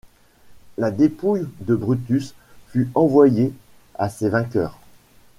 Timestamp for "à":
3.93-4.09